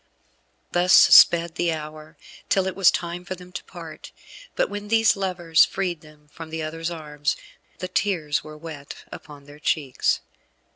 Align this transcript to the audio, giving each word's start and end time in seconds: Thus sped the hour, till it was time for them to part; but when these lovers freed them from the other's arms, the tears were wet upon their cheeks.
Thus 0.71 0.93
sped 0.95 1.53
the 1.53 1.71
hour, 1.71 2.17
till 2.49 2.65
it 2.65 2.75
was 2.75 2.89
time 2.89 3.23
for 3.23 3.35
them 3.35 3.51
to 3.51 3.63
part; 3.65 4.11
but 4.55 4.67
when 4.67 4.87
these 4.87 5.15
lovers 5.15 5.63
freed 5.63 6.01
them 6.01 6.27
from 6.31 6.49
the 6.49 6.63
other's 6.63 6.89
arms, 6.89 7.35
the 7.77 7.87
tears 7.87 8.43
were 8.43 8.57
wet 8.57 8.95
upon 9.11 9.43
their 9.45 9.59
cheeks. 9.59 10.21